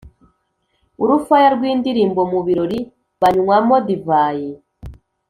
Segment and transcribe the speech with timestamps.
[1.03, 2.79] Urufaya rw’indirimbo mu birori
[3.21, 4.49] banywamo divayi